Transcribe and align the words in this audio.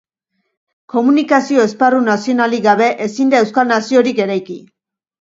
Komunikazio 0.93 1.67
esparru 1.69 2.01
nazionalik 2.07 2.65
gabe, 2.67 2.91
ezin 3.09 3.33
da 3.37 3.45
euskal 3.47 3.73
naziorik 3.77 4.27
eraiki. 4.29 4.63